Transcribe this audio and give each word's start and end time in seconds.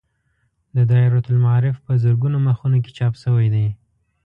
دا 0.75 0.81
دایرة 0.91 1.23
المعارف 1.31 1.75
په 1.85 1.91
زرګونو 2.03 2.37
مخونو 2.47 2.77
کې 2.83 2.91
چاپ 2.97 3.13
شوی 3.23 3.47
دی. 3.55 3.67